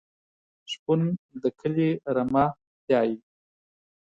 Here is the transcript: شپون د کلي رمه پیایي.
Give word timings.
شپون 0.71 1.01
د 1.41 1.43
کلي 1.59 1.89
رمه 2.15 2.45
پیایي. 2.83 3.15